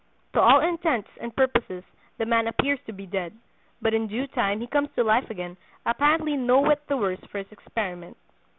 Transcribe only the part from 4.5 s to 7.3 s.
he comes to life again, apparently no whit the worse